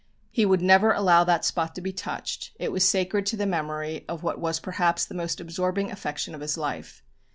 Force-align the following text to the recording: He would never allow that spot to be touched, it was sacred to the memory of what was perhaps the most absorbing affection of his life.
He 0.31 0.47
would 0.47 0.63
never 0.63 0.91
allow 0.93 1.23
that 1.25 1.45
spot 1.45 1.75
to 1.75 1.79
be 1.81 1.93
touched, 1.93 2.53
it 2.59 2.71
was 2.71 2.83
sacred 2.89 3.27
to 3.27 3.37
the 3.37 3.45
memory 3.45 4.03
of 4.09 4.23
what 4.23 4.39
was 4.39 4.59
perhaps 4.59 5.05
the 5.05 5.13
most 5.13 5.39
absorbing 5.39 5.91
affection 5.91 6.33
of 6.33 6.41
his 6.41 6.57
life. 6.57 7.03